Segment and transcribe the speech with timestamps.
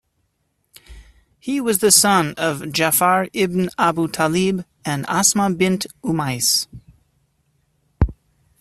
[1.39, 6.65] He was the son of Ja'far ibn Abu Talib and Asma bint Umais.